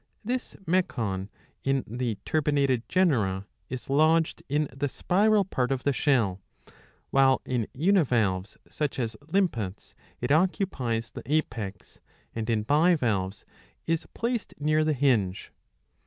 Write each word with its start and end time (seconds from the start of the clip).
This 0.25 0.55
mecon 0.65 1.29
in 1.63 1.83
the 1.85 2.17
turbinated 2.25 2.81
genera 2.89 3.45
is 3.69 3.87
lodged 3.87 4.41
in 4.49 4.67
the 4.75 4.89
spiral 4.89 5.45
part 5.45 5.71
of 5.71 5.83
the 5.83 5.93
shell, 5.93 6.41
while 7.11 7.39
in 7.45 7.67
univalves, 7.71 8.57
such 8.67 8.97
as 8.97 9.15
limpets, 9.31 9.93
it 10.19 10.31
occupies 10.31 11.11
the 11.11 11.21
apex, 11.27 11.99
and 12.33 12.49
in 12.49 12.63
bivalves 12.63 13.45
is 13.85 14.07
placed 14.15 14.55
near 14.59 14.83
the 14.83 14.93
hinge. 14.93 15.51